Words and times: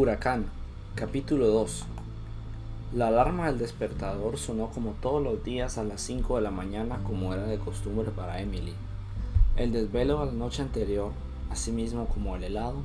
Huracán, 0.00 0.46
capítulo 0.94 1.48
2. 1.48 1.84
La 2.94 3.08
alarma 3.08 3.46
del 3.46 3.58
despertador 3.58 4.38
sonó 4.38 4.68
como 4.68 4.92
todos 4.92 5.20
los 5.20 5.42
días 5.42 5.76
a 5.76 5.82
las 5.82 6.00
5 6.02 6.36
de 6.36 6.42
la 6.42 6.52
mañana 6.52 7.00
como 7.02 7.34
era 7.34 7.42
de 7.48 7.58
costumbre 7.58 8.12
para 8.12 8.40
Emily. 8.40 8.74
El 9.56 9.72
desvelo 9.72 10.20
de 10.20 10.26
la 10.26 10.32
noche 10.38 10.62
anterior, 10.62 11.10
así 11.50 11.72
mismo 11.72 12.06
como 12.06 12.36
el 12.36 12.44
helado, 12.44 12.76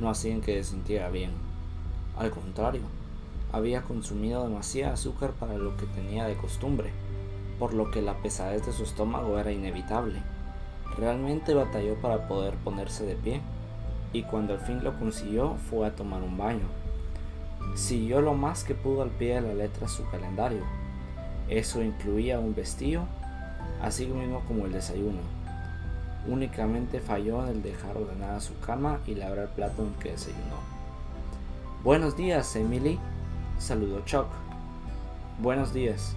no 0.00 0.10
hacían 0.10 0.40
que 0.40 0.60
se 0.64 0.72
sintiera 0.72 1.08
bien. 1.08 1.30
Al 2.18 2.32
contrario, 2.32 2.82
había 3.52 3.82
consumido 3.82 4.42
demasiado 4.42 4.94
azúcar 4.94 5.34
para 5.38 5.58
lo 5.58 5.76
que 5.76 5.86
tenía 5.86 6.24
de 6.24 6.36
costumbre, 6.36 6.90
por 7.60 7.74
lo 7.74 7.92
que 7.92 8.02
la 8.02 8.20
pesadez 8.22 8.66
de 8.66 8.72
su 8.72 8.82
estómago 8.82 9.38
era 9.38 9.52
inevitable. 9.52 10.20
Realmente 10.98 11.54
batalló 11.54 11.94
para 12.02 12.26
poder 12.26 12.54
ponerse 12.54 13.06
de 13.06 13.14
pie 13.14 13.40
y 14.12 14.22
cuando 14.22 14.54
al 14.54 14.60
fin 14.60 14.82
lo 14.82 14.98
consiguió 14.98 15.56
fue 15.68 15.86
a 15.86 15.94
tomar 15.94 16.22
un 16.22 16.36
baño. 16.36 16.66
Siguió 17.74 18.20
lo 18.20 18.34
más 18.34 18.64
que 18.64 18.74
pudo 18.74 19.02
al 19.02 19.10
pie 19.10 19.34
de 19.34 19.40
la 19.42 19.54
letra 19.54 19.88
su 19.88 20.08
calendario. 20.08 20.62
Eso 21.48 21.82
incluía 21.82 22.38
un 22.38 22.54
vestido, 22.54 23.04
así 23.82 24.06
mismo 24.06 24.40
como 24.46 24.66
el 24.66 24.72
desayuno. 24.72 25.20
Únicamente 26.26 27.00
falló 27.00 27.44
en 27.44 27.50
el 27.50 27.62
dejar 27.62 27.96
ordenada 27.96 28.40
su 28.40 28.58
cama 28.60 29.00
y 29.06 29.14
lavar 29.14 29.38
el 29.38 29.48
plato 29.48 29.82
en 29.82 29.94
que 29.94 30.12
desayunó. 30.12 30.56
Buenos 31.84 32.16
días, 32.16 32.56
Emily, 32.56 32.98
saludó 33.58 34.00
Chuck. 34.04 34.26
Buenos 35.40 35.72
días. 35.72 36.16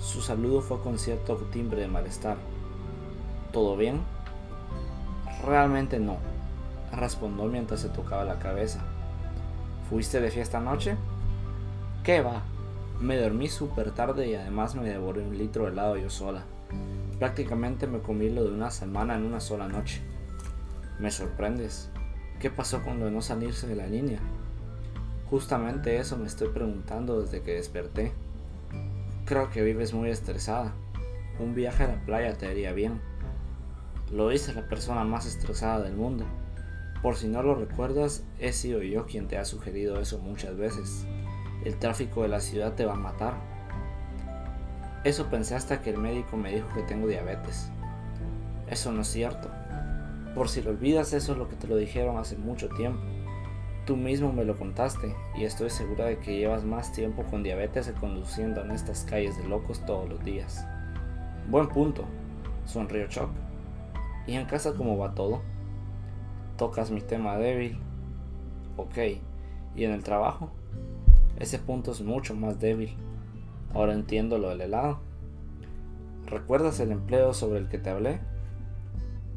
Su 0.00 0.22
saludo 0.22 0.60
fue 0.62 0.80
con 0.80 0.98
cierto 0.98 1.36
timbre 1.52 1.80
de 1.80 1.88
malestar. 1.88 2.36
¿Todo 3.52 3.76
bien? 3.76 4.00
Realmente 5.44 5.98
no 5.98 6.35
respondió 6.92 7.44
mientras 7.46 7.80
se 7.80 7.88
tocaba 7.88 8.24
la 8.24 8.38
cabeza. 8.38 8.80
¿Fuiste 9.88 10.20
de 10.20 10.30
fiesta 10.30 10.58
anoche? 10.58 10.96
¿Qué 12.02 12.20
va? 12.20 12.42
Me 13.00 13.16
dormí 13.16 13.48
súper 13.48 13.90
tarde 13.90 14.28
y 14.28 14.34
además 14.34 14.74
me 14.74 14.88
devoré 14.88 15.22
un 15.22 15.36
litro 15.36 15.64
de 15.64 15.72
helado 15.72 15.96
yo 15.96 16.10
sola. 16.10 16.44
Prácticamente 17.18 17.86
me 17.86 18.00
comí 18.00 18.30
lo 18.30 18.44
de 18.44 18.50
una 18.50 18.70
semana 18.70 19.16
en 19.16 19.24
una 19.24 19.40
sola 19.40 19.68
noche. 19.68 20.02
Me 20.98 21.10
sorprendes. 21.10 21.90
¿Qué 22.40 22.50
pasó 22.50 22.82
con 22.82 23.00
no 23.00 23.22
salirse 23.22 23.66
de 23.66 23.76
la 23.76 23.86
línea? 23.86 24.18
Justamente 25.30 25.98
eso 25.98 26.16
me 26.16 26.26
estoy 26.26 26.48
preguntando 26.48 27.20
desde 27.20 27.42
que 27.42 27.54
desperté. 27.54 28.12
Creo 29.24 29.50
que 29.50 29.62
vives 29.62 29.92
muy 29.92 30.10
estresada. 30.10 30.72
Un 31.38 31.54
viaje 31.54 31.84
a 31.84 31.88
la 31.88 32.04
playa 32.04 32.38
te 32.38 32.46
haría 32.46 32.72
bien. 32.72 33.00
Lo 34.12 34.28
dice 34.28 34.54
la 34.54 34.68
persona 34.68 35.04
más 35.04 35.26
estresada 35.26 35.82
del 35.82 35.96
mundo. 35.96 36.24
Por 37.06 37.14
si 37.14 37.28
no 37.28 37.40
lo 37.40 37.54
recuerdas, 37.54 38.24
he 38.40 38.52
sido 38.52 38.82
yo 38.82 39.06
quien 39.06 39.28
te 39.28 39.38
ha 39.38 39.44
sugerido 39.44 40.00
eso 40.00 40.18
muchas 40.18 40.56
veces. 40.56 41.06
El 41.64 41.76
tráfico 41.76 42.22
de 42.22 42.28
la 42.28 42.40
ciudad 42.40 42.74
te 42.74 42.84
va 42.84 42.94
a 42.94 42.96
matar. 42.96 43.34
Eso 45.04 45.30
pensé 45.30 45.54
hasta 45.54 45.82
que 45.82 45.90
el 45.90 45.98
médico 45.98 46.36
me 46.36 46.52
dijo 46.52 46.66
que 46.74 46.82
tengo 46.82 47.06
diabetes. 47.06 47.70
Eso 48.66 48.90
no 48.90 49.02
es 49.02 49.06
cierto. 49.06 49.48
Por 50.34 50.48
si 50.48 50.62
lo 50.62 50.70
olvidas, 50.70 51.12
eso 51.12 51.30
es 51.30 51.38
lo 51.38 51.48
que 51.48 51.54
te 51.54 51.68
lo 51.68 51.76
dijeron 51.76 52.18
hace 52.18 52.36
mucho 52.36 52.68
tiempo. 52.70 52.98
Tú 53.84 53.96
mismo 53.96 54.32
me 54.32 54.44
lo 54.44 54.58
contaste 54.58 55.14
y 55.36 55.44
estoy 55.44 55.70
segura 55.70 56.06
de 56.06 56.18
que 56.18 56.36
llevas 56.36 56.64
más 56.64 56.90
tiempo 56.90 57.22
con 57.22 57.44
diabetes 57.44 57.86
que 57.86 58.00
conduciendo 58.00 58.64
en 58.64 58.72
estas 58.72 59.04
calles 59.04 59.38
de 59.38 59.46
locos 59.46 59.78
todos 59.86 60.08
los 60.08 60.24
días. 60.24 60.66
Buen 61.48 61.68
punto, 61.68 62.04
sonrió 62.64 63.06
Chuck. 63.06 63.30
¿Y 64.26 64.34
en 64.34 64.46
casa 64.46 64.74
cómo 64.74 64.98
va 64.98 65.14
todo? 65.14 65.40
Tocas 66.56 66.90
mi 66.90 67.00
tema 67.00 67.36
débil. 67.36 67.78
Ok, 68.76 68.98
¿y 69.74 69.84
en 69.84 69.92
el 69.92 70.02
trabajo? 70.02 70.50
Ese 71.38 71.58
punto 71.58 71.92
es 71.92 72.00
mucho 72.00 72.34
más 72.34 72.58
débil. 72.58 72.96
Ahora 73.74 73.92
entiendo 73.92 74.38
lo 74.38 74.48
del 74.48 74.62
helado. 74.62 75.00
¿Recuerdas 76.26 76.80
el 76.80 76.92
empleo 76.92 77.34
sobre 77.34 77.58
el 77.58 77.68
que 77.68 77.78
te 77.78 77.90
hablé? 77.90 78.20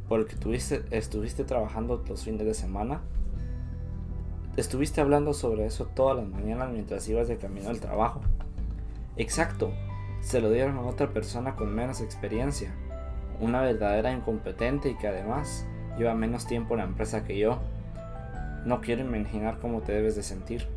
¿Por 0.07 0.21
el 0.21 0.25
que 0.25 0.35
tuviste, 0.35 0.85
estuviste 0.91 1.43
trabajando 1.43 2.03
los 2.07 2.23
fines 2.23 2.45
de 2.45 2.53
semana? 2.53 3.01
Estuviste 4.57 5.01
hablando 5.01 5.33
sobre 5.33 5.65
eso 5.65 5.85
todas 5.85 6.17
las 6.17 6.27
mañanas 6.27 6.71
mientras 6.71 7.07
ibas 7.07 7.27
de 7.27 7.37
camino 7.37 7.69
al 7.69 7.79
trabajo. 7.79 8.21
Exacto, 9.17 9.71
se 10.21 10.41
lo 10.41 10.49
dieron 10.49 10.77
a 10.77 10.81
otra 10.81 11.13
persona 11.13 11.55
con 11.55 11.73
menos 11.73 12.01
experiencia, 12.01 12.73
una 13.39 13.61
verdadera 13.61 14.11
incompetente 14.11 14.89
y 14.89 14.95
que 14.97 15.07
además 15.07 15.65
lleva 15.99 16.15
menos 16.15 16.47
tiempo 16.47 16.73
en 16.73 16.79
la 16.79 16.85
empresa 16.85 17.23
que 17.23 17.37
yo. 17.37 17.59
No 18.65 18.81
quiero 18.81 19.01
imaginar 19.01 19.59
cómo 19.59 19.81
te 19.81 19.91
debes 19.91 20.15
de 20.15 20.23
sentir. 20.23 20.67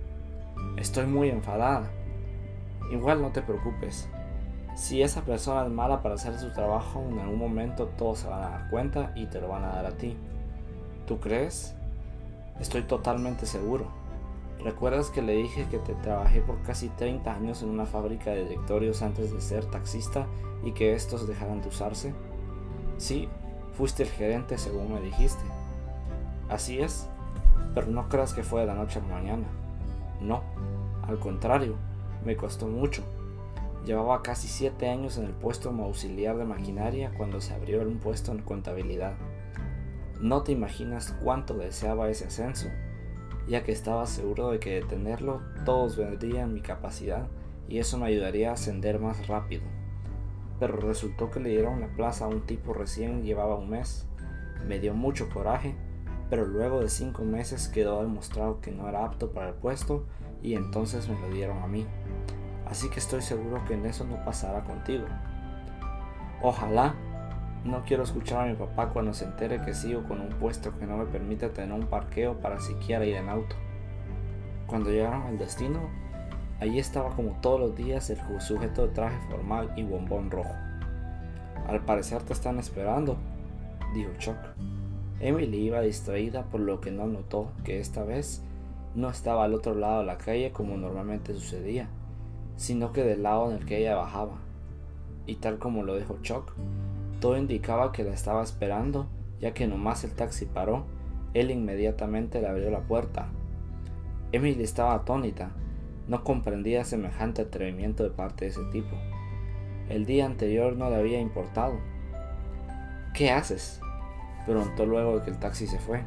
Estoy 0.77 1.07
muy 1.07 1.31
enfadada. 1.31 1.89
Igual 2.91 3.23
no 3.23 3.31
te 3.31 3.41
preocupes. 3.41 4.09
Si 4.75 5.03
esa 5.03 5.23
persona 5.23 5.65
es 5.65 5.71
mala 5.71 6.03
para 6.03 6.17
hacer 6.17 6.39
su 6.39 6.51
trabajo, 6.51 7.05
en 7.09 7.19
algún 7.19 7.39
momento 7.39 7.87
todos 7.87 8.21
se 8.21 8.29
van 8.29 8.43
a 8.43 8.51
dar 8.51 8.71
cuenta 8.71 9.13
y 9.15 9.27
te 9.27 9.41
lo 9.41 9.49
van 9.49 9.65
a 9.65 9.75
dar 9.75 9.87
a 9.87 9.93
ti. 9.93 10.17
¿Tú 11.07 11.21
crees? 11.21 11.75
Estoy 12.59 12.83
totalmente 12.83 13.47
seguro. 13.47 13.87
¿Recuerdas 14.65 15.11
que 15.11 15.23
le 15.23 15.35
dije 15.35 15.67
que 15.71 15.79
te 15.79 15.95
trabajé 15.95 16.41
por 16.41 16.63
casi 16.63 16.89
30 16.89 17.35
años 17.35 17.63
en 17.63 17.69
una 17.69 17.87
fábrica 17.87 18.31
de 18.31 18.45
directorios 18.45 19.03
antes 19.03 19.33
de 19.33 19.41
ser 19.41 19.65
taxista 19.67 20.27
y 20.65 20.73
que 20.73 20.95
estos 20.95 21.27
dejaran 21.27 21.61
de 21.61 21.69
usarse? 21.69 22.15
Sí, 22.97 23.29
Fuiste 23.73 24.03
el 24.03 24.11
gerente 24.11 24.59
según 24.59 24.93
me 24.93 25.01
dijiste. 25.01 25.43
Así 26.49 26.81
es, 26.81 27.09
pero 27.75 27.87
no 27.87 28.09
creas 28.09 28.35
que 28.35 28.43
fue 28.43 28.61
de 28.61 28.67
la 28.67 28.75
noche 28.75 28.99
a 28.99 29.03
la 29.03 29.15
mañana. 29.15 29.47
No, 30.21 30.43
al 31.03 31.19
contrario, 31.19 31.77
me 32.25 32.37
costó 32.37 32.67
mucho. 32.67 33.03
Llevaba 33.87 34.23
casi 34.23 34.47
siete 34.47 34.89
años 34.89 35.17
en 35.17 35.25
el 35.25 35.33
puesto 35.33 35.71
como 35.71 35.87
auxiliar 35.87 36.37
de 36.37 36.45
maquinaria 36.45 37.13
cuando 37.17 37.41
se 37.41 37.55
abrió 37.55 37.81
un 37.81 37.99
puesto 37.99 38.31
en 38.31 38.43
contabilidad. 38.43 39.15
No 40.21 40.43
te 40.43 40.53
imaginas 40.53 41.17
cuánto 41.25 41.55
deseaba 41.55 42.09
ese 42.11 42.27
ascenso, 42.27 42.69
ya 43.49 43.65
que 43.65 43.73
estaba 43.73 44.07
seguro 44.07 44.51
de 44.51 44.61
que 44.61 44.75
de 44.75 44.83
tenerlo 44.83 45.41
todos 45.65 45.97
vendrían 45.97 46.55
mi 46.55 46.61
capacidad 46.61 47.27
y 47.69 47.79
eso 47.79 47.99
me 47.99 48.07
ayudaría 48.07 48.51
a 48.51 48.55
ascender 48.55 49.01
más 49.01 49.27
rápido 49.27 49.63
pero 50.63 50.77
resultó 50.77 51.29
que 51.29 51.41
le 51.41 51.51
dieron 51.51 51.81
la 51.81 51.89
plaza 51.89 52.27
a 52.27 52.29
un 52.29 52.43
tipo 52.43 52.73
recién 52.73 53.25
llevaba 53.25 53.57
un 53.57 53.69
mes. 53.69 54.07
Me 54.65 54.79
dio 54.79 54.95
mucho 54.95 55.29
coraje, 55.29 55.75
pero 56.31 56.47
luego 56.47 56.79
de 56.79 56.89
cinco 56.89 57.25
meses 57.25 57.67
quedó 57.67 58.01
demostrado 58.01 58.61
que 58.61 58.71
no 58.71 58.89
era 58.89 59.05
apto 59.05 59.33
para 59.33 59.49
el 59.49 59.55
puesto 59.55 60.07
y 60.41 60.55
entonces 60.55 61.09
me 61.09 61.19
lo 61.21 61.35
dieron 61.35 61.61
a 61.65 61.67
mí. 61.67 61.85
Así 62.71 62.89
que 62.91 63.01
estoy 63.01 63.23
seguro 63.23 63.65
que 63.65 63.75
en 63.75 63.87
eso 63.87 64.05
no 64.05 64.25
pasará 64.25 64.63
contigo. 64.63 65.05
Ojalá. 66.41 66.95
No 67.65 67.83
quiero 67.85 68.05
escuchar 68.05 68.43
a 68.43 68.51
mi 68.51 68.55
papá 68.55 68.91
cuando 68.91 69.15
se 69.15 69.25
entere 69.25 69.63
que 69.63 69.75
sigo 69.75 70.05
con 70.05 70.21
un 70.21 70.29
puesto 70.29 70.79
que 70.79 70.87
no 70.87 70.97
me 70.97 71.07
permite 71.07 71.49
tener 71.49 71.73
un 71.73 71.89
parqueo 71.89 72.39
para 72.39 72.61
siquiera 72.61 73.05
ir 73.05 73.17
en 73.17 73.29
auto. 73.29 73.57
Cuando 74.69 74.91
llegaron 74.91 75.23
al 75.23 75.39
destino, 75.39 75.81
Allí 76.63 76.79
estaba 76.79 77.11
como 77.17 77.33
todos 77.41 77.59
los 77.59 77.75
días 77.75 78.09
el 78.11 78.19
sujeto 78.41 78.87
de 78.87 78.95
traje 78.95 79.19
formal 79.29 79.73
y 79.75 79.83
bombón 79.83 80.31
rojo. 80.31 80.55
Al 81.67 81.85
parecer 81.85 82.23
te 82.23 82.33
están 82.33 82.61
esperando, 82.61 83.17
dijo 83.93 84.13
Chuck. 84.19 84.37
Emily 85.19 85.57
iba 85.57 85.81
distraída 85.81 86.45
por 86.45 86.61
lo 86.61 86.81
que 86.81 86.93
no 86.93 87.09
notó 87.09 87.51
que 87.65 87.81
esta 87.81 88.05
vez 88.05 88.45
no 88.95 89.11
estaba 89.11 89.43
al 89.43 89.55
otro 89.55 89.75
lado 89.75 90.03
de 90.03 90.07
la 90.07 90.19
calle 90.19 90.53
como 90.53 90.77
normalmente 90.77 91.35
sucedía, 91.35 91.89
sino 92.55 92.93
que 92.93 93.03
del 93.03 93.25
lado 93.25 93.51
en 93.51 93.57
el 93.57 93.67
que 93.67 93.79
ella 93.79 93.97
bajaba. 93.97 94.37
Y 95.27 95.35
tal 95.35 95.59
como 95.59 95.83
lo 95.83 95.97
dijo 95.97 96.19
Chuck, 96.23 96.53
todo 97.19 97.37
indicaba 97.37 97.91
que 97.91 98.05
la 98.05 98.13
estaba 98.13 98.41
esperando, 98.41 99.09
ya 99.41 99.53
que 99.53 99.67
nomás 99.67 100.05
el 100.05 100.13
taxi 100.13 100.47
paró, 100.47 100.85
él 101.35 101.51
inmediatamente 101.51 102.41
le 102.41 102.47
abrió 102.47 102.71
la 102.71 102.83
puerta. 102.83 103.27
Emily 104.31 104.63
estaba 104.63 104.95
atónita, 104.95 105.51
no 106.09 106.25
comprendía 106.25 106.85
semejante 106.85 107.43
atrevimiento 107.43 108.03
de 108.03 108.11
parte 108.11 108.45
de 108.45 108.51
ese 108.51 108.65
tipo. 108.73 108.97
El 109.89 110.07
día 110.07 110.27
anterior 110.27 110.77
no 110.77 110.91
le 110.91 110.97
había 110.97 111.21
importado. 111.21 111.75
¿Qué 113.15 113.31
haces? 113.31 113.81
preguntó 114.47 114.87
luego 114.87 115.19
de 115.19 115.25
que 115.25 115.31
el 115.31 115.39
taxi 115.39 115.67
se 115.67 115.79
fue. 115.79 116.03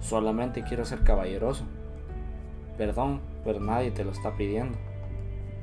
Solamente 0.00 0.62
quiero 0.64 0.84
ser 0.84 1.02
caballeroso. 1.02 1.64
Perdón, 2.76 3.20
pero 3.44 3.60
nadie 3.60 3.90
te 3.90 4.04
lo 4.04 4.10
está 4.12 4.36
pidiendo. 4.36 4.78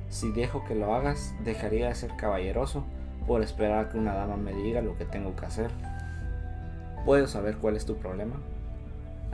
Si 0.10 0.31
dejo 0.31 0.63
que 0.66 0.75
lo 0.75 0.94
hagas, 0.94 1.34
dejaría 1.44 1.88
de 1.88 1.95
ser 1.95 2.16
caballeroso 2.16 2.84
por 3.28 3.42
esperar 3.42 3.90
que 3.90 3.98
una 3.98 4.13
dama 4.13 4.38
me 4.38 4.54
diga 4.54 4.81
lo 4.81 4.98
que 4.98 5.06
tengo 5.06 5.36
que 5.36 5.45
hacer. 5.45 5.72
¿Puedo 7.06 7.28
saber 7.28 7.57
cuál 7.57 7.75
es 7.75 7.86
tu 7.86 7.98
problema? 7.98 8.36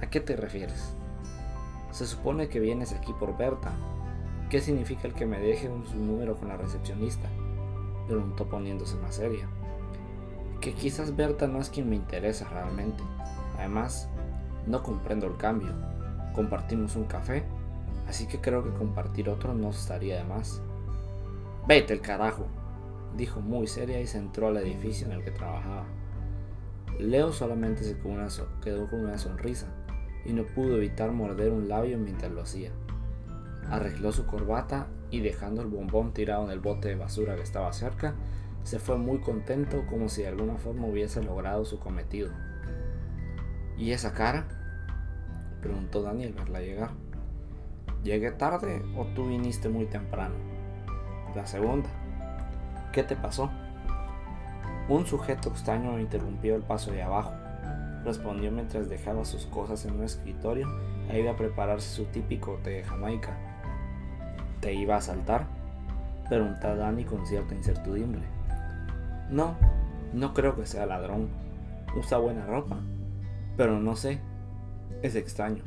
¿A 0.02 0.10
qué 0.10 0.20
te 0.20 0.36
refieres? 0.36 0.94
Se 1.92 2.06
supone 2.06 2.50
que 2.50 2.60
vienes 2.60 2.94
aquí 2.94 3.14
por 3.20 3.38
Berta, 3.38 3.72
¿Qué 4.50 4.62
significa 4.62 5.08
el 5.08 5.14
que 5.14 5.26
me 5.26 5.40
deje 5.40 5.70
un, 5.70 5.84
número 6.08 6.36
con 6.36 6.48
la 6.48 6.58
recepcionista? 6.58 7.30
Preguntó 8.08 8.48
poniéndose 8.48 8.96
más 8.98 9.16
seria. 9.16 9.48
Que 10.60 10.74
quizás 10.74 11.16
Berta 11.16 11.48
no 11.48 11.60
es 11.60 11.70
quien 11.70 11.90
me 11.90 11.96
interesa 11.96 12.50
realmente. 12.50 13.04
Además, 13.58 14.10
no 14.66 14.82
comprendo 14.84 15.28
el 15.28 15.38
cambio. 15.38 15.74
Compartimos 16.34 16.96
un 16.96 17.06
café 17.06 17.44
así 18.10 18.26
que 18.26 18.42
creo 18.42 18.64
que 18.64 18.72
compartir 18.72 19.30
otro 19.30 19.54
no 19.54 19.70
estaría 19.70 20.18
de 20.18 20.24
más. 20.24 20.62
Vete 21.68 21.94
el 21.94 22.02
carajo, 22.02 22.48
dijo 23.16 23.40
muy 23.40 23.68
seria 23.68 24.02
y 24.02 24.08
se 24.08 24.18
entró 24.18 24.48
al 24.48 24.58
edificio 24.58 25.06
en 25.06 25.14
el 25.14 25.24
que 25.24 25.32
trabajaba. 25.32 25.86
Leo 26.98 27.32
solamente 27.32 27.84
se 27.84 27.98
quedó 28.62 28.90
con 28.90 29.02
una 29.02 29.20
sonrisa 29.20 29.68
y 30.26 30.34
no 30.34 30.44
pudo 30.44 30.76
evitar 30.78 31.12
morder 31.12 31.52
un 31.52 31.70
labio 31.70 31.98
mientras 32.00 32.32
lo 32.32 32.42
hacía. 32.42 32.72
Arregló 33.70 34.12
su 34.12 34.26
corbata 34.26 34.88
y 35.12 35.20
dejando 35.20 35.62
el 35.62 35.68
bombón 35.68 36.14
tirado 36.14 36.46
en 36.46 36.52
el 36.52 36.60
bote 36.60 36.90
de 36.90 36.96
basura 36.96 37.36
que 37.36 37.44
estaba 37.44 37.72
cerca, 37.74 38.16
se 38.64 38.80
fue 38.80 38.98
muy 38.98 39.20
contento 39.20 39.86
como 39.88 40.10
si 40.10 40.24
de 40.24 40.30
alguna 40.30 40.58
forma 40.58 40.88
hubiese 40.88 41.24
logrado 41.24 41.66
su 41.66 41.80
cometido. 41.80 42.32
¿Y 43.78 43.92
esa 43.92 44.14
cara? 44.14 44.48
preguntó 45.62 46.02
Daniel 46.02 46.34
verla 46.34 46.62
llegar. 46.62 46.92
¿Llegué 48.04 48.32
tarde 48.32 48.82
o 48.96 49.06
tú 49.08 49.28
viniste 49.28 49.70
muy 49.70 49.86
temprano? 49.86 50.36
La 51.36 51.46
segunda. 51.46 51.90
¿Qué 52.92 53.04
te 53.04 53.16
pasó? 53.16 53.50
Un 54.88 55.06
sujeto 55.06 55.50
extraño 55.50 56.00
interrumpió 56.00 56.56
el 56.56 56.64
paso 56.64 56.92
de 56.92 57.04
abajo. 57.04 57.34
Respondió 58.04 58.52
mientras 58.52 58.90
dejaba 58.90 59.26
sus 59.26 59.46
cosas 59.46 59.86
en 59.86 59.96
un 59.96 60.04
escritorio 60.04 60.68
e 61.10 61.20
iba 61.20 61.32
a 61.32 61.36
prepararse 61.36 61.90
su 61.90 62.06
típico 62.06 62.60
té 62.64 62.72
de 62.72 62.84
Jamaica. 62.84 63.49
¿Te 64.62 64.74
iba 64.74 64.98
a 64.98 65.02
saltar? 65.02 65.48
Preguntó 66.28 66.76
Dani 66.76 67.06
con 67.06 67.26
cierta 67.26 67.56
incertidumbre. 67.56 68.22
No, 69.30 69.56
no 70.14 70.34
creo 70.34 70.56
que 70.56 70.66
sea 70.66 70.86
ladrón. 70.86 71.30
Usa 71.98 72.18
buena 72.18 72.46
ropa. 72.46 72.78
Pero 73.58 73.80
no 73.80 73.96
sé. 73.96 74.20
Es 75.02 75.16
extraño. 75.16 75.64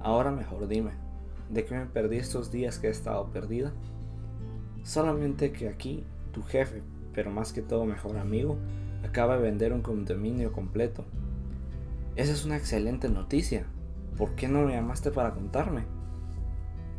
Ahora 0.00 0.30
mejor 0.30 0.68
dime, 0.68 0.92
¿de 1.50 1.64
qué 1.64 1.74
me 1.74 1.86
perdí 1.86 2.16
estos 2.16 2.50
días 2.50 2.78
que 2.78 2.86
he 2.86 2.90
estado 2.90 3.30
perdida? 3.30 3.72
Solamente 4.84 5.52
que 5.52 5.68
aquí 5.68 6.04
tu 6.32 6.42
jefe, 6.42 6.82
pero 7.12 7.30
más 7.30 7.52
que 7.52 7.62
todo 7.62 7.84
mejor 7.84 8.16
amigo, 8.16 8.56
acaba 9.04 9.36
de 9.36 9.42
vender 9.42 9.72
un 9.72 9.82
condominio 9.82 10.52
completo. 10.52 11.04
Esa 12.16 12.32
es 12.32 12.44
una 12.44 12.56
excelente 12.56 13.08
noticia. 13.08 13.66
¿Por 14.16 14.34
qué 14.34 14.48
no 14.48 14.62
me 14.62 14.72
llamaste 14.72 15.10
para 15.10 15.34
contarme? 15.34 15.82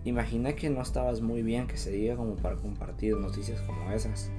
Imaginé 0.05 0.55
que 0.55 0.69
no 0.69 0.81
estabas 0.81 1.21
muy 1.21 1.41
bien 1.41 1.67
que 1.67 1.77
se 1.77 1.91
diga 1.91 2.15
como 2.15 2.35
para 2.35 2.55
compartir 2.55 3.17
noticias 3.17 3.59
como 3.61 3.91
esas. 3.91 4.31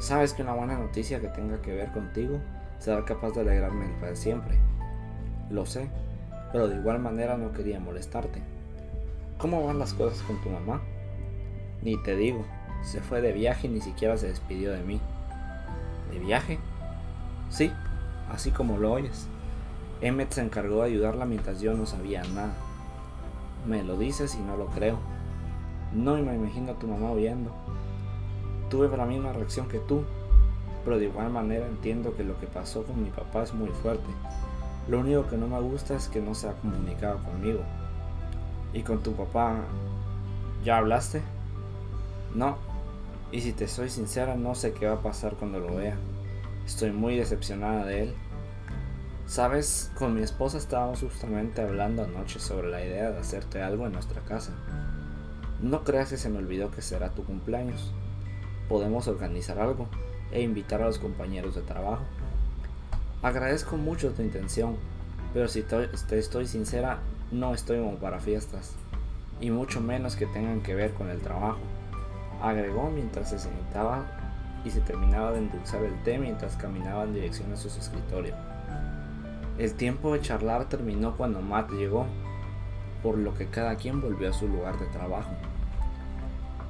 Sabes 0.00 0.32
que 0.32 0.42
una 0.42 0.54
buena 0.54 0.78
noticia 0.78 1.20
que 1.20 1.28
tenga 1.28 1.60
que 1.60 1.74
ver 1.74 1.90
contigo 1.92 2.40
será 2.78 3.04
capaz 3.04 3.32
de 3.32 3.40
alegrarme 3.40 3.86
para 4.00 4.14
siempre. 4.14 4.58
Lo 5.50 5.66
sé, 5.66 5.88
pero 6.52 6.68
de 6.68 6.76
igual 6.76 7.00
manera 7.00 7.36
no 7.36 7.52
quería 7.52 7.80
molestarte. 7.80 8.40
¿Cómo 9.38 9.66
van 9.66 9.78
las 9.78 9.92
cosas 9.92 10.22
con 10.22 10.40
tu 10.40 10.50
mamá? 10.50 10.80
Ni 11.82 12.00
te 12.02 12.14
digo, 12.16 12.44
se 12.82 13.00
fue 13.00 13.20
de 13.20 13.32
viaje 13.32 13.66
y 13.66 13.70
ni 13.70 13.80
siquiera 13.80 14.16
se 14.16 14.28
despidió 14.28 14.72
de 14.72 14.82
mí. 14.82 15.00
¿De 16.12 16.18
viaje? 16.20 16.58
Sí, 17.50 17.72
así 18.30 18.50
como 18.52 18.78
lo 18.78 18.92
oyes. 18.92 19.26
Emmet 20.00 20.30
se 20.30 20.42
encargó 20.42 20.82
de 20.82 20.90
ayudarla 20.90 21.24
mientras 21.24 21.60
yo 21.60 21.74
no 21.74 21.86
sabía 21.86 22.22
nada. 22.34 22.54
Me 23.66 23.82
lo 23.82 23.96
dices 23.96 24.34
y 24.34 24.38
no 24.38 24.56
lo 24.56 24.66
creo. 24.66 24.98
No 25.92 26.16
me 26.16 26.34
imagino 26.34 26.72
a 26.72 26.78
tu 26.78 26.86
mamá 26.86 27.10
oyendo. 27.10 27.50
Tuve 28.68 28.94
la 28.96 29.06
misma 29.06 29.32
reacción 29.32 29.68
que 29.68 29.78
tú, 29.78 30.02
pero 30.84 30.98
de 30.98 31.06
igual 31.06 31.30
manera 31.30 31.66
entiendo 31.66 32.14
que 32.16 32.24
lo 32.24 32.38
que 32.40 32.46
pasó 32.46 32.84
con 32.84 33.02
mi 33.02 33.10
papá 33.10 33.42
es 33.42 33.54
muy 33.54 33.68
fuerte. 33.68 34.04
Lo 34.88 35.00
único 35.00 35.26
que 35.26 35.36
no 35.36 35.46
me 35.46 35.60
gusta 35.60 35.94
es 35.94 36.08
que 36.08 36.20
no 36.20 36.34
se 36.34 36.48
ha 36.48 36.52
comunicado 36.54 37.18
conmigo. 37.22 37.60
¿Y 38.72 38.82
con 38.82 39.02
tu 39.02 39.12
papá? 39.12 39.56
¿Ya 40.64 40.78
hablaste? 40.78 41.22
No. 42.34 42.56
Y 43.32 43.40
si 43.40 43.52
te 43.52 43.66
soy 43.68 43.88
sincera, 43.88 44.34
no 44.34 44.54
sé 44.54 44.72
qué 44.72 44.86
va 44.86 44.94
a 44.94 45.02
pasar 45.02 45.34
cuando 45.36 45.58
lo 45.60 45.76
vea. 45.76 45.96
Estoy 46.66 46.92
muy 46.92 47.16
decepcionada 47.16 47.86
de 47.86 48.02
él. 48.02 48.14
Sabes, 49.26 49.90
con 49.98 50.14
mi 50.14 50.20
esposa 50.20 50.58
estábamos 50.58 51.00
justamente 51.00 51.62
hablando 51.62 52.04
anoche 52.04 52.38
sobre 52.38 52.68
la 52.70 52.84
idea 52.84 53.10
de 53.10 53.18
hacerte 53.18 53.62
algo 53.62 53.86
en 53.86 53.92
nuestra 53.92 54.20
casa. 54.20 54.52
No 55.62 55.82
creas 55.82 56.10
que 56.10 56.18
se 56.18 56.28
me 56.28 56.38
olvidó 56.38 56.70
que 56.70 56.82
será 56.82 57.08
tu 57.08 57.24
cumpleaños. 57.24 57.94
Podemos 58.68 59.08
organizar 59.08 59.58
algo 59.58 59.88
e 60.30 60.42
invitar 60.42 60.82
a 60.82 60.86
los 60.86 60.98
compañeros 60.98 61.54
de 61.54 61.62
trabajo. 61.62 62.04
Agradezco 63.22 63.78
mucho 63.78 64.12
tu 64.12 64.20
intención, 64.20 64.76
pero 65.32 65.48
si 65.48 65.62
te, 65.62 65.88
estoy 66.18 66.46
sincera, 66.46 66.98
no 67.32 67.54
estoy 67.54 67.78
como 67.78 67.96
para 67.96 68.20
fiestas, 68.20 68.74
y 69.40 69.50
mucho 69.50 69.80
menos 69.80 70.16
que 70.16 70.26
tengan 70.26 70.60
que 70.60 70.74
ver 70.74 70.92
con 70.92 71.08
el 71.08 71.20
trabajo. 71.20 71.60
Agregó 72.42 72.90
mientras 72.90 73.30
se 73.30 73.38
sentaba 73.38 74.04
y 74.66 74.70
se 74.70 74.82
terminaba 74.82 75.32
de 75.32 75.38
endulzar 75.38 75.82
el 75.82 75.94
té 76.02 76.18
mientras 76.18 76.56
caminaba 76.56 77.04
en 77.04 77.14
dirección 77.14 77.50
a 77.52 77.56
su 77.56 77.68
escritorio. 77.68 78.53
El 79.56 79.74
tiempo 79.74 80.12
de 80.12 80.20
charlar 80.20 80.68
terminó 80.68 81.16
cuando 81.16 81.40
Matt 81.40 81.70
llegó, 81.70 82.06
por 83.04 83.16
lo 83.16 83.34
que 83.34 83.46
cada 83.46 83.76
quien 83.76 84.00
volvió 84.00 84.28
a 84.28 84.32
su 84.32 84.48
lugar 84.48 84.78
de 84.80 84.86
trabajo. 84.86 85.30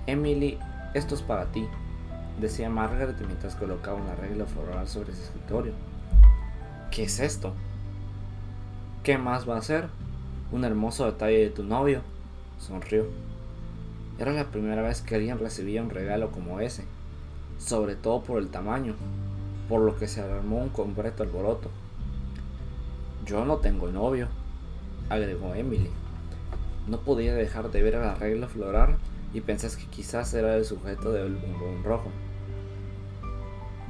Emily, 0.07 0.59
esto 0.93 1.15
es 1.15 1.23
para 1.23 1.47
ti, 1.47 1.67
decía 2.39 2.69
Margaret 2.69 3.17
mientras 3.27 3.55
colocaba 3.57 3.97
un 3.97 4.09
arreglo 4.09 4.47
floral 4.47 4.87
sobre 4.87 5.15
su 5.15 5.23
escritorio. 5.23 5.73
¿Qué 6.91 7.05
es 7.05 7.21
esto? 7.21 7.55
¿Qué 9.03 9.17
más 9.17 9.49
va 9.49 9.57
a 9.57 9.63
ser? 9.63 9.89
Un 10.53 10.65
hermoso 10.65 11.07
detalle 11.07 11.39
de 11.39 11.51
tu 11.51 11.63
novio, 11.63 12.03
sonrió. 12.59 13.07
Era 14.19 14.33
la 14.33 14.45
primera 14.45 14.83
vez 14.83 15.01
que 15.01 15.15
alguien 15.15 15.39
recibía 15.39 15.83
un 15.83 15.89
regalo 15.89 16.31
como 16.31 16.61
ese, 16.61 16.85
sobre 17.59 17.97
todo 17.97 18.23
por 18.23 18.39
el 18.39 18.51
tamaño, 18.51 18.95
por 19.71 19.81
lo 19.81 19.97
que 19.97 20.07
se 20.07 20.21
armó 20.21 20.59
un 20.59 20.69
completo 20.69 21.23
alboroto. 21.23 21.71
Yo 23.25 23.45
no 23.47 23.57
tengo 23.57 23.91
novio, 23.91 24.29
agregó 25.09 25.55
Emily. 25.55 25.91
No 26.87 26.99
podía 27.01 27.35
dejar 27.35 27.71
de 27.71 27.83
ver 27.83 27.95
el 27.95 28.03
arreglo 28.03 28.49
floral 28.49 28.97
y 29.33 29.41
pensás 29.41 29.77
que 29.77 29.87
quizás 29.87 30.35
era 30.35 30.57
el 30.57 30.65
sujeto 30.67 31.11
del 31.11 31.35
bombón 31.37 31.83
rojo. 31.85 32.11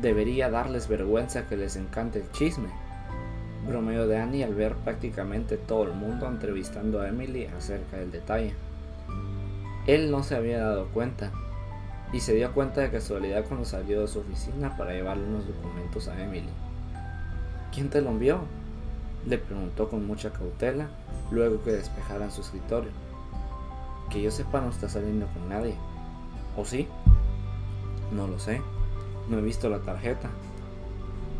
Debería 0.00 0.50
darles 0.50 0.86
vergüenza 0.86 1.48
que 1.48 1.56
les 1.56 1.74
encante 1.74 2.20
el 2.20 2.30
chisme, 2.30 2.68
bromeó 3.66 4.06
Danny 4.06 4.44
al 4.44 4.54
ver 4.54 4.74
prácticamente 4.76 5.56
todo 5.56 5.84
el 5.84 5.94
mundo 5.94 6.28
entrevistando 6.28 7.00
a 7.00 7.08
Emily 7.08 7.46
acerca 7.46 7.96
del 7.96 8.12
detalle. 8.12 8.54
Él 9.88 10.12
no 10.12 10.22
se 10.22 10.36
había 10.36 10.60
dado 10.60 10.86
cuenta 10.88 11.32
y 12.12 12.20
se 12.20 12.34
dio 12.34 12.52
cuenta 12.52 12.82
de 12.82 12.90
casualidad 12.90 13.44
cuando 13.48 13.64
salió 13.64 14.02
de 14.02 14.08
su 14.08 14.20
oficina 14.20 14.76
para 14.76 14.92
llevarle 14.92 15.24
unos 15.24 15.46
documentos 15.48 16.06
a 16.06 16.22
Emily. 16.22 16.50
¿Quién 17.72 17.90
te 17.90 18.00
lo 18.00 18.10
envió? 18.10 18.40
Le 19.26 19.38
preguntó 19.38 19.88
con 19.88 20.06
mucha 20.06 20.30
cautela 20.32 20.88
luego 21.30 21.62
que 21.62 21.72
despejaran 21.72 22.30
su 22.30 22.42
escritorio. 22.42 22.90
Que 24.10 24.20
yo 24.20 24.30
sepa 24.30 24.60
no 24.60 24.68
está 24.68 24.88
saliendo 24.88 25.26
con 25.28 25.48
nadie. 25.48 25.74
¿O 26.56 26.64
sí? 26.64 26.88
No 28.12 28.28
lo 28.28 28.38
sé. 28.38 28.60
No 29.28 29.38
he 29.38 29.42
visto 29.42 29.70
la 29.70 29.80
tarjeta. 29.80 30.28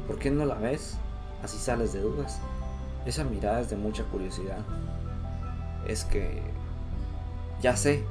¿Por 0.07 0.19
qué 0.19 0.31
no 0.31 0.47
la 0.47 0.55
ves? 0.55 0.97
Así 1.43 1.59
sales 1.59 1.93
de 1.93 2.01
dudas. 2.01 2.41
Esa 3.05 3.25
mirada 3.25 3.61
es 3.61 3.69
de 3.69 3.77
mucha 3.77 4.05
curiosidad. 4.05 4.65
Es 5.87 6.05
que... 6.05 6.43
Ya 7.61 7.77
sé. 7.77 8.03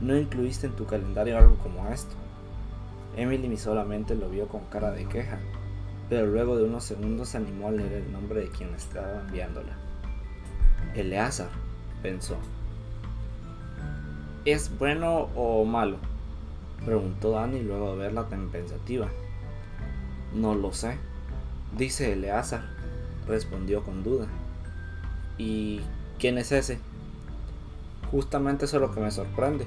No 0.00 0.16
incluiste 0.16 0.68
en 0.68 0.76
tu 0.76 0.86
calendario 0.86 1.36
algo 1.36 1.56
como 1.56 1.88
esto. 1.88 2.14
Emily 3.16 3.56
solamente 3.56 4.14
lo 4.14 4.28
vio 4.28 4.46
con 4.48 4.64
cara 4.66 4.92
de 4.92 5.06
queja 5.06 5.38
pero 6.08 6.26
luego 6.26 6.56
de 6.56 6.64
unos 6.64 6.84
segundos 6.84 7.30
se 7.30 7.38
animó 7.38 7.68
a 7.68 7.72
leer 7.72 7.92
el 7.92 8.12
nombre 8.12 8.40
de 8.40 8.48
quien 8.48 8.74
estaba 8.74 9.20
enviándola. 9.20 9.76
Eleazar, 10.94 11.48
pensó. 12.02 12.36
¿Es 14.44 14.76
bueno 14.78 15.28
o 15.34 15.64
malo? 15.64 15.96
preguntó 16.84 17.30
Dani 17.30 17.62
luego 17.62 17.92
de 17.92 17.98
verla 17.98 18.28
tan 18.28 18.50
pensativa. 18.50 19.08
No 20.34 20.54
lo 20.54 20.72
sé, 20.72 20.98
dice 21.76 22.12
Eleazar, 22.12 22.62
respondió 23.26 23.82
con 23.82 24.02
duda. 24.02 24.26
¿Y 25.38 25.80
quién 26.18 26.38
es 26.38 26.52
ese? 26.52 26.78
Justamente 28.10 28.66
eso 28.66 28.76
es 28.76 28.82
lo 28.82 28.94
que 28.94 29.00
me 29.00 29.10
sorprende. 29.10 29.66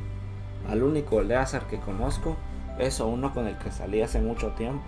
Al 0.69 0.83
único 0.83 1.21
Eleazar 1.21 1.67
que 1.67 1.79
conozco 1.79 2.37
es 2.77 2.99
uno 2.99 3.33
con 3.33 3.47
el 3.47 3.57
que 3.57 3.71
salí 3.71 4.01
hace 4.01 4.21
mucho 4.21 4.51
tiempo. 4.51 4.83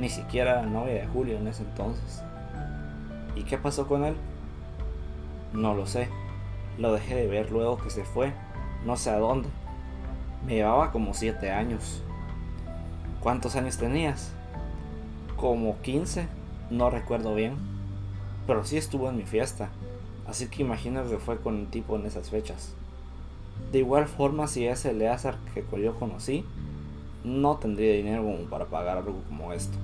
Ni 0.00 0.08
siquiera 0.08 0.62
la 0.62 0.66
novia 0.66 0.94
de 0.94 1.06
Julio 1.06 1.36
en 1.36 1.46
ese 1.46 1.62
entonces. 1.62 2.22
¿Y 3.36 3.42
qué 3.42 3.58
pasó 3.58 3.86
con 3.86 4.06
él? 4.06 4.14
No 5.52 5.74
lo 5.74 5.86
sé. 5.86 6.08
Lo 6.78 6.94
dejé 6.94 7.16
de 7.16 7.26
ver 7.26 7.50
luego 7.50 7.76
que 7.76 7.90
se 7.90 8.04
fue. 8.04 8.32
No 8.86 8.96
sé 8.96 9.10
a 9.10 9.18
dónde. 9.18 9.50
Me 10.46 10.54
llevaba 10.54 10.90
como 10.90 11.12
siete 11.12 11.50
años. 11.50 12.02
¿Cuántos 13.20 13.56
años 13.56 13.76
tenías? 13.76 14.32
Como 15.36 15.78
15. 15.82 16.28
No 16.70 16.88
recuerdo 16.88 17.34
bien. 17.34 17.56
Pero 18.46 18.64
sí 18.64 18.78
estuvo 18.78 19.10
en 19.10 19.18
mi 19.18 19.24
fiesta. 19.24 19.68
Así 20.26 20.46
que 20.46 20.62
imagino 20.62 21.06
que 21.06 21.18
fue 21.18 21.38
con 21.40 21.56
un 21.56 21.66
tipo 21.66 21.96
en 21.96 22.06
esas 22.06 22.30
fechas. 22.30 22.72
De 23.70 23.80
igual 23.80 24.06
forma, 24.06 24.46
si 24.46 24.66
ese 24.66 24.92
Eleazar 24.92 25.36
que 25.52 25.62
yo 25.82 25.98
conocí, 25.98 26.46
no 27.22 27.58
tendría 27.58 27.92
dinero 27.92 28.22
como 28.22 28.48
para 28.48 28.64
pagar 28.64 28.96
algo 28.96 29.20
como 29.28 29.52
esto, 29.52 29.76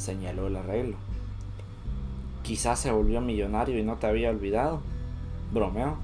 señaló 0.00 0.46
el 0.46 0.56
arreglo. 0.56 0.96
Quizás 2.42 2.80
se 2.80 2.90
volvió 2.90 3.20
millonario 3.20 3.78
y 3.78 3.82
no 3.82 3.96
te 3.96 4.06
había 4.06 4.30
olvidado. 4.30 4.80
Bromeó. 5.52 5.96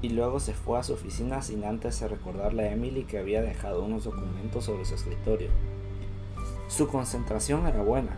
Y 0.00 0.10
luego 0.10 0.38
se 0.40 0.54
fue 0.54 0.78
a 0.78 0.82
su 0.82 0.92
oficina 0.94 1.42
sin 1.42 1.64
antes 1.64 2.00
recordarle 2.00 2.64
a 2.64 2.72
Emily 2.72 3.04
que 3.04 3.18
había 3.18 3.42
dejado 3.42 3.84
unos 3.84 4.04
documentos 4.04 4.64
sobre 4.64 4.84
su 4.84 4.94
escritorio. 4.94 5.48
Su 6.68 6.86
concentración 6.88 7.66
era 7.66 7.82
buena, 7.82 8.10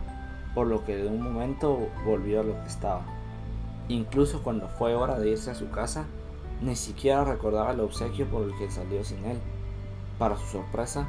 por 0.53 0.67
lo 0.67 0.83
que 0.85 0.95
de 0.95 1.07
un 1.07 1.21
momento 1.21 1.87
volvió 2.05 2.41
a 2.41 2.43
lo 2.43 2.53
que 2.61 2.67
estaba. 2.67 3.03
Incluso 3.89 4.43
cuando 4.43 4.67
fue 4.67 4.93
hora 4.93 5.19
de 5.19 5.31
irse 5.31 5.51
a 5.51 5.55
su 5.55 5.69
casa, 5.69 6.05
ni 6.61 6.75
siquiera 6.75 7.23
recordaba 7.23 7.71
el 7.71 7.79
obsequio 7.79 8.27
por 8.27 8.43
el 8.43 8.55
que 8.57 8.69
salió 8.69 9.03
sin 9.03 9.25
él. 9.25 9.39
Para 10.19 10.37
su 10.37 10.45
sorpresa, 10.45 11.07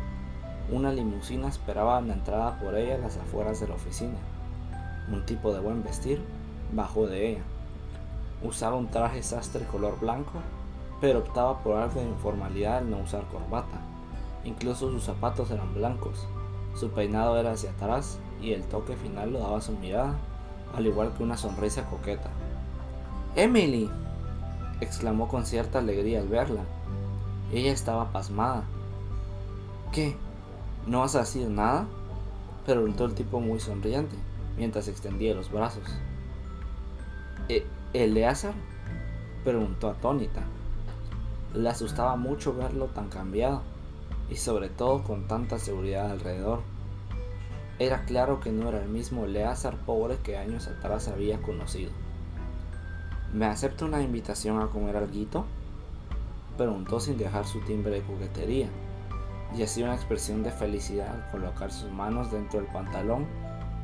una 0.70 0.92
limusina 0.92 1.48
esperaba 1.48 2.00
la 2.00 2.14
entrada 2.14 2.58
por 2.58 2.74
ella 2.74 2.98
las 2.98 3.16
afueras 3.16 3.60
de 3.60 3.68
la 3.68 3.74
oficina. 3.74 4.18
Un 5.10 5.26
tipo 5.26 5.52
de 5.52 5.60
buen 5.60 5.82
vestir 5.82 6.22
bajó 6.72 7.06
de 7.06 7.30
ella. 7.30 7.42
Usaba 8.42 8.76
un 8.76 8.88
traje 8.88 9.22
sastre 9.22 9.64
color 9.66 9.98
blanco, 10.00 10.32
pero 11.00 11.20
optaba 11.20 11.58
por 11.58 11.76
algo 11.76 12.00
de 12.00 12.06
informalidad 12.06 12.78
al 12.78 12.90
no 12.90 12.98
usar 12.98 13.24
corbata. 13.28 13.80
Incluso 14.44 14.90
sus 14.90 15.04
zapatos 15.04 15.50
eran 15.50 15.74
blancos. 15.74 16.26
Su 16.74 16.90
peinado 16.90 17.36
era 17.38 17.52
hacia 17.52 17.70
atrás 17.70 18.18
y 18.40 18.52
el 18.52 18.62
toque 18.64 18.96
final 18.96 19.32
lo 19.32 19.40
daba 19.40 19.60
su 19.60 19.72
mirada, 19.72 20.16
al 20.74 20.86
igual 20.86 21.12
que 21.16 21.22
una 21.22 21.36
sonrisa 21.36 21.84
coqueta. 21.88 22.30
Emily, 23.36 23.90
exclamó 24.80 25.28
con 25.28 25.46
cierta 25.46 25.78
alegría 25.78 26.20
al 26.20 26.28
verla. 26.28 26.62
Ella 27.52 27.72
estaba 27.72 28.10
pasmada. 28.10 28.64
¿Qué? 29.92 30.16
¿No 30.86 30.98
vas 30.98 31.14
a 31.14 31.48
nada? 31.48 31.86
preguntó 32.66 33.04
el 33.04 33.14
tipo 33.14 33.38
muy 33.38 33.60
sonriente, 33.60 34.16
mientras 34.56 34.88
extendía 34.88 35.32
los 35.32 35.50
brazos. 35.50 35.84
¿E 37.48 37.64
¿Eleazar? 37.92 38.54
preguntó 39.44 39.88
atónita. 39.88 40.42
Le 41.54 41.68
asustaba 41.68 42.16
mucho 42.16 42.52
verlo 42.54 42.86
tan 42.86 43.10
cambiado, 43.10 43.62
y 44.28 44.36
sobre 44.36 44.70
todo 44.70 45.04
con 45.04 45.28
tanta 45.28 45.60
seguridad 45.60 46.10
alrededor. 46.10 46.62
Era 47.78 48.04
claro 48.04 48.40
que 48.40 48.50
no 48.50 48.68
era 48.68 48.82
el 48.82 48.88
mismo 48.88 49.24
Eleazar 49.24 49.76
pobre 49.86 50.16
que 50.24 50.36
años 50.36 50.66
atrás 50.66 51.06
había 51.06 51.40
conocido. 51.42 51.92
¿Me 53.32 53.46
acepta 53.46 53.84
una 53.84 54.02
invitación 54.02 54.60
a 54.60 54.66
comer 54.66 54.96
alguito? 54.96 55.44
Preguntó 56.58 56.98
sin 56.98 57.18
dejar 57.18 57.46
su 57.46 57.60
timbre 57.60 57.92
de 57.92 58.02
coquetería 58.02 58.68
y 59.54 59.62
hacía 59.62 59.84
una 59.84 59.94
expresión 59.94 60.42
de 60.42 60.50
felicidad 60.50 61.08
al 61.08 61.30
colocar 61.30 61.70
sus 61.70 61.90
manos 61.90 62.30
dentro 62.30 62.60
del 62.60 62.70
pantalón 62.72 63.26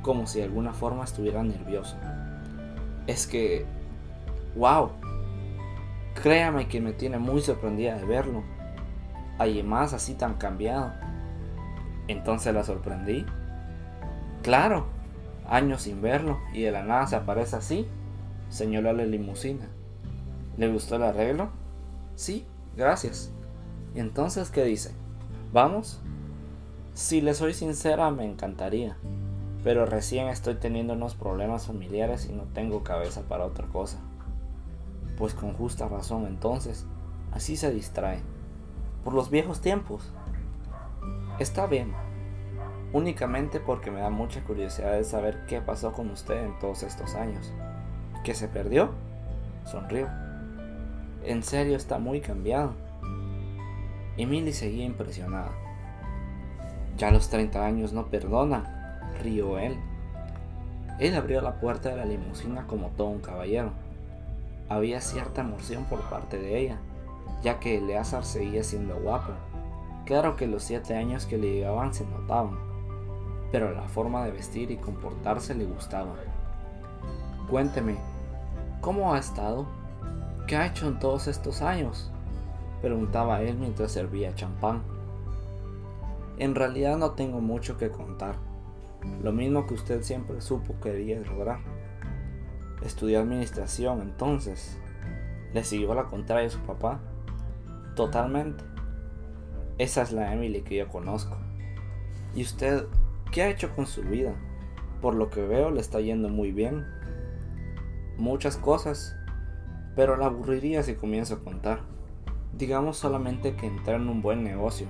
como 0.02 0.26
si 0.26 0.38
de 0.38 0.44
alguna 0.44 0.72
forma 0.72 1.04
estuviera 1.04 1.42
nervioso. 1.42 1.96
Es 3.06 3.26
que... 3.26 3.66
¡Wow! 4.56 4.90
Créame 6.14 6.68
que 6.68 6.80
me 6.80 6.92
tiene 6.92 7.18
muy 7.18 7.40
sorprendida 7.40 7.96
de 7.96 8.04
verlo. 8.04 8.42
más 9.64 9.92
así 9.92 10.14
tan 10.14 10.34
cambiado. 10.34 10.92
Entonces 12.06 12.54
la 12.54 12.64
sorprendí. 12.64 13.26
Claro, 14.42 14.86
años 15.46 15.82
sin 15.82 16.00
verlo 16.00 16.38
y 16.52 16.62
de 16.62 16.70
la 16.70 16.82
nada 16.82 17.06
se 17.06 17.16
aparece 17.16 17.56
así 17.56 17.88
señaló 18.48 18.92
la 18.92 19.04
limusina. 19.04 19.66
¿Le 20.56 20.72
gustó 20.72 20.96
el 20.96 21.02
arreglo? 21.02 21.50
Sí, 22.16 22.46
gracias. 22.76 23.30
¿Y 23.94 24.00
entonces 24.00 24.50
qué 24.50 24.64
dice? 24.64 24.92
¿Vamos? 25.52 26.00
Si 26.94 27.20
le 27.20 27.34
soy 27.34 27.54
sincera, 27.54 28.10
me 28.10 28.24
encantaría. 28.24 28.96
Pero 29.64 29.86
recién 29.86 30.28
estoy 30.28 30.54
teniendo 30.54 30.94
unos 30.94 31.14
problemas 31.14 31.66
familiares 31.66 32.28
y 32.30 32.32
no 32.32 32.44
tengo 32.54 32.82
cabeza 32.82 33.22
para 33.22 33.44
otra 33.44 33.66
cosa. 33.66 33.98
Pues 35.16 35.34
con 35.34 35.52
justa 35.54 35.88
razón 35.88 36.26
entonces, 36.26 36.86
así 37.32 37.56
se 37.56 37.72
distrae. 37.72 38.20
Por 39.04 39.14
los 39.14 39.30
viejos 39.30 39.60
tiempos. 39.60 40.12
Está 41.38 41.66
bien. 41.66 41.92
Únicamente 42.92 43.60
porque 43.60 43.90
me 43.90 44.00
da 44.00 44.10
mucha 44.10 44.42
curiosidad 44.44 44.92
de 44.92 45.04
saber 45.04 45.44
qué 45.46 45.60
pasó 45.60 45.92
con 45.92 46.10
usted 46.10 46.44
en 46.44 46.58
todos 46.58 46.82
estos 46.82 47.14
años 47.14 47.52
que 48.22 48.34
se 48.34 48.48
perdió? 48.48 48.90
Sonrió. 49.64 50.08
En 51.24 51.42
serio 51.42 51.76
está 51.76 51.98
muy 51.98 52.20
cambiado. 52.20 52.72
Emily 54.18 54.52
seguía 54.52 54.84
impresionada. 54.84 55.52
Ya 56.96 57.12
los 57.12 57.30
30 57.30 57.64
años 57.64 57.92
no 57.92 58.06
perdonan, 58.06 58.64
rió 59.22 59.58
él. 59.58 59.78
Él 60.98 61.14
abrió 61.14 61.40
la 61.40 61.60
puerta 61.60 61.90
de 61.90 61.96
la 61.96 62.04
limusina 62.04 62.66
como 62.66 62.88
todo 62.88 63.06
un 63.06 63.20
caballero. 63.20 63.70
Había 64.68 65.00
cierta 65.00 65.42
emoción 65.42 65.84
por 65.84 66.00
parte 66.10 66.36
de 66.36 66.58
ella, 66.58 66.78
ya 67.44 67.60
que 67.60 67.78
Eleazar 67.78 68.24
seguía 68.24 68.64
siendo 68.64 68.96
guapo. 68.96 69.32
Claro 70.04 70.34
que 70.34 70.48
los 70.48 70.64
siete 70.64 70.96
años 70.96 71.24
que 71.24 71.38
le 71.38 71.52
llegaban 71.52 71.94
se 71.94 72.04
notaban, 72.04 72.58
pero 73.52 73.72
la 73.72 73.88
forma 73.88 74.24
de 74.24 74.32
vestir 74.32 74.72
y 74.72 74.76
comportarse 74.78 75.54
le 75.54 75.64
gustaba. 75.64 76.16
Cuénteme, 77.48 77.94
¿cómo 78.80 79.14
ha 79.14 79.18
estado? 79.18 79.66
¿Qué 80.48 80.56
ha 80.56 80.66
hecho 80.66 80.88
en 80.88 80.98
todos 80.98 81.28
estos 81.28 81.62
años? 81.62 82.10
Preguntaba 82.80 83.42
él 83.42 83.56
mientras 83.58 83.92
servía 83.92 84.34
champán. 84.34 84.82
En 86.38 86.54
realidad 86.54 86.96
no 86.96 87.12
tengo 87.12 87.40
mucho 87.40 87.76
que 87.76 87.90
contar. 87.90 88.36
Lo 89.22 89.32
mismo 89.32 89.66
que 89.66 89.74
usted 89.74 90.02
siempre 90.02 90.40
supo 90.40 90.74
que 90.80 90.92
quería 90.92 91.20
lograr. 91.20 91.60
Estudió 92.82 93.20
administración 93.20 94.00
entonces. 94.00 94.78
¿Le 95.52 95.64
siguió 95.64 95.94
la 95.94 96.04
contraria 96.04 96.46
a 96.46 96.50
su 96.50 96.60
papá? 96.60 97.00
Totalmente. 97.96 98.64
Esa 99.78 100.02
es 100.02 100.12
la 100.12 100.32
Emily 100.32 100.62
que 100.62 100.76
yo 100.76 100.88
conozco. 100.88 101.36
¿Y 102.34 102.42
usted 102.42 102.86
qué 103.32 103.42
ha 103.42 103.48
hecho 103.48 103.74
con 103.74 103.86
su 103.86 104.02
vida? 104.02 104.34
Por 105.00 105.14
lo 105.14 105.30
que 105.30 105.46
veo 105.46 105.70
le 105.70 105.80
está 105.80 106.00
yendo 106.00 106.28
muy 106.28 106.52
bien 106.52 106.84
muchas 108.18 108.56
cosas, 108.56 109.16
pero 109.94 110.16
la 110.16 110.26
aburriría 110.26 110.82
si 110.82 110.94
comienzo 110.94 111.34
a 111.34 111.38
contar. 111.38 111.80
Digamos 112.58 112.98
solamente 112.98 113.54
que 113.54 113.66
entré 113.66 113.94
en 113.94 114.08
un 114.08 114.20
buen 114.20 114.42
negocio. 114.44 114.86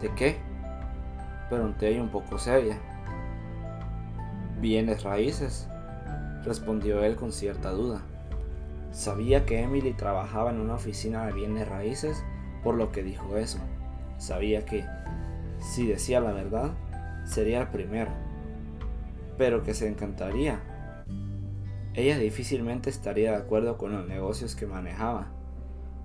¿De 0.00 0.14
qué? 0.14 0.36
Pregunté 1.50 1.88
ahí 1.88 1.98
un 1.98 2.08
poco 2.08 2.38
seria. 2.38 2.78
Bienes 4.60 5.02
raíces, 5.02 5.68
respondió 6.44 7.02
él 7.02 7.16
con 7.16 7.32
cierta 7.32 7.70
duda. 7.70 8.02
Sabía 8.92 9.44
que 9.44 9.60
Emily 9.60 9.92
trabajaba 9.92 10.50
en 10.50 10.60
una 10.60 10.74
oficina 10.74 11.26
de 11.26 11.32
bienes 11.32 11.68
raíces, 11.68 12.22
por 12.62 12.76
lo 12.76 12.92
que 12.92 13.02
dijo 13.02 13.36
eso. 13.36 13.58
Sabía 14.18 14.64
que, 14.64 14.86
si 15.58 15.86
decía 15.86 16.20
la 16.20 16.32
verdad, 16.32 16.70
sería 17.24 17.60
el 17.60 17.68
primero, 17.68 18.12
pero 19.36 19.62
que 19.62 19.74
se 19.74 19.88
encantaría 19.88 20.60
ella 21.94 22.16
difícilmente 22.16 22.88
estaría 22.88 23.32
de 23.32 23.36
acuerdo 23.36 23.76
con 23.76 23.92
los 23.92 24.08
negocios 24.08 24.56
que 24.56 24.66
manejaba, 24.66 25.26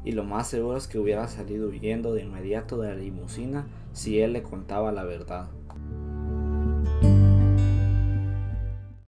y 0.08 0.14
lo 0.14 0.24
más 0.24 0.48
seguro 0.48 0.78
es 0.78 0.88
que 0.88 1.00
hubiera 1.00 1.28
salido 1.28 1.68
huyendo 1.68 2.14
de 2.14 2.24
inmediato 2.24 2.78
de 2.78 2.88
la 2.88 2.96
limusina 2.96 3.68
si 3.92 4.22
él 4.22 4.32
le 4.32 4.42
contaba 4.42 4.94
la 4.94 5.04
verdad. 5.04 5.50